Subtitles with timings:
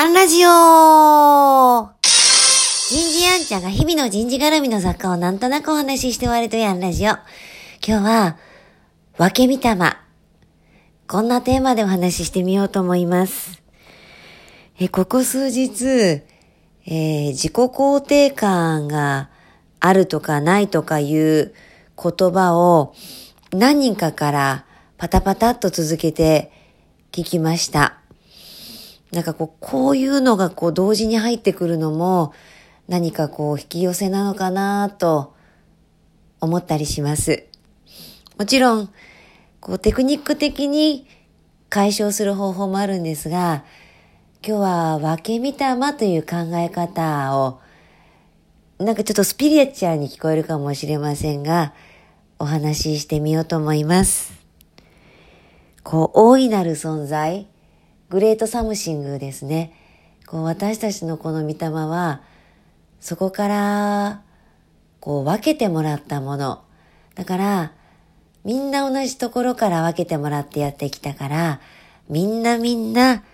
[0.00, 1.90] アンラジオ
[2.88, 7.14] 人事アンちゃんが日々の人事絡みの雑貨をなんとなくお話しして終わるというアンラジオ。
[7.84, 8.36] 今日は、
[9.16, 10.00] 分け見たま。
[11.08, 13.60] こんなテーマでお話ししてみようと思います。
[14.78, 19.30] え、ここ数日、えー、自己肯定感が
[19.80, 21.52] あるとかないとかいう
[22.00, 22.94] 言葉を
[23.50, 24.64] 何人かから
[24.96, 26.52] パタパタっと続けて
[27.10, 27.97] 聞きました。
[29.12, 32.32] なんかこう、こういうのがこう同時に入ってくるのも
[32.88, 35.34] 何かこう引き寄せなのかなと
[36.40, 37.46] 思ったりします。
[38.38, 38.90] もちろん、
[39.60, 41.06] こうテクニック的に
[41.68, 43.64] 解消する方法もあるんですが、
[44.46, 47.60] 今日は分け見たまという考え方を、
[48.78, 51.74] なんかちょっとスピリチュアに聞こえるかもしれませんが、
[52.38, 54.32] お話ししてみようと思います。
[55.82, 57.48] こう、大いなる存在、
[58.10, 59.72] great something ですね。
[60.26, 62.22] こう私たちのこの御霊は、
[63.00, 64.22] そこから、
[65.00, 66.62] こう分けてもらったもの。
[67.14, 67.72] だから、
[68.44, 71.60] みんな同じところから分けてもらってやってきたから、
[72.08, 73.24] みんなみんな、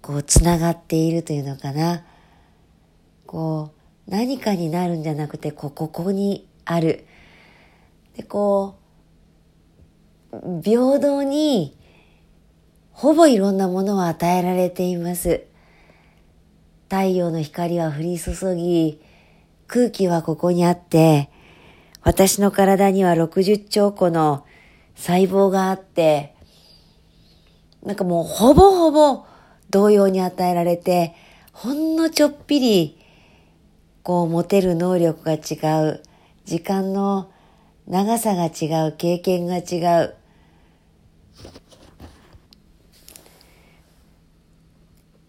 [0.00, 2.04] こう、つながっているというのかな。
[3.26, 3.72] こ
[4.06, 7.06] う、何かになるんじゃなくて、こう、ここにある。
[8.16, 8.76] で、こ
[10.32, 11.76] う、平等に、
[13.00, 15.46] ほぼいろんなものを与えられています。
[16.90, 19.00] 太陽の光は降り注ぎ、
[19.66, 21.30] 空気はここにあって、
[22.02, 24.44] 私の体には60兆個の
[24.96, 26.34] 細胞があって、
[27.82, 29.24] なんかもうほぼほぼ
[29.70, 31.14] 同様に与えられて、
[31.54, 32.98] ほんのちょっぴり、
[34.02, 36.02] こう持てる能力が違う、
[36.44, 37.32] 時間の
[37.88, 40.16] 長さが違う、経験が違う、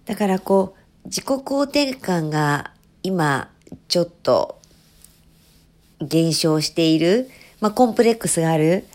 [0.06, 2.72] だからこう、自己肯定感が
[3.04, 3.50] 今
[3.88, 4.60] ちょっと
[6.00, 8.86] 減少している、まあコンプレックスがある。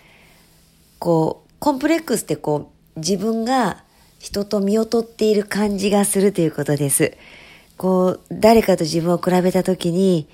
[0.98, 3.84] こう、コンプレックスってこう、自分が
[4.18, 7.16] 人と見劣っている感じがするということです。
[7.76, 10.28] こう、誰かと自分を比べたときに、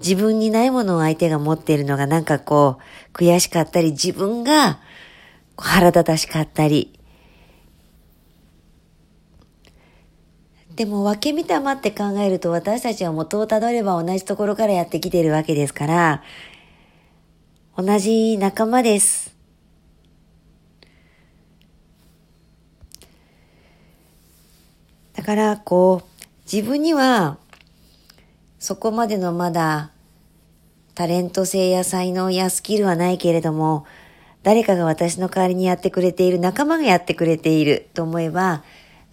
[0.00, 2.78] 自分にないものを相手が持っているのがなんかこ
[3.12, 4.80] う、悔しかったり、自分が
[5.56, 6.97] 腹立たしかったり、
[10.78, 16.22] でも分け見たまって考えると私たちは元をたどれば同じところからやってきているわけですから、
[17.76, 19.34] 同じ仲間です。
[25.14, 27.38] だから、こう、自分には、
[28.60, 29.90] そこまでのまだ、
[30.94, 33.84] タレント性や才能やスキルはないけれども、
[34.44, 38.62] 誰かが私の代わりにやってくれている、仲間がやってくれていると思えば、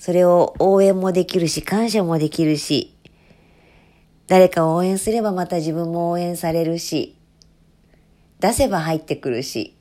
[0.06, 2.96] それを応援もできるし、感謝もできるし、
[4.28, 7.18] 誰かを応援すればまた自分も応援されるし、
[8.40, 9.76] 出せば入ってくるし。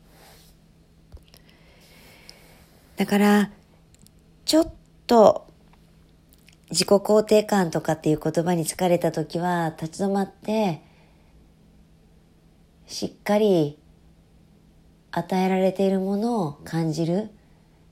[2.96, 3.50] だから、
[4.46, 4.72] ちょっ
[5.06, 5.46] と
[6.70, 10.80] 自己肯定感とかっていう言葉に疲れた時は立ち止まって、
[12.86, 13.78] しっかり
[15.10, 17.28] 与えられているものを感じる。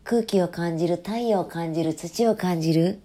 [0.04, 3.00] 空気を感じる、太陽を感じる、土を感じる。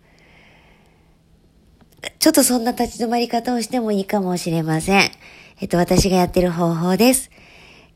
[2.19, 5.11] ちょっとそんな立ち止まり方をしてもいいかもしれません。
[5.59, 7.29] えっと、私がやってる方法です。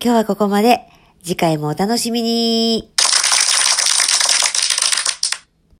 [0.03, 0.87] 今日はここまで。
[1.23, 2.90] 次回もお楽しみに。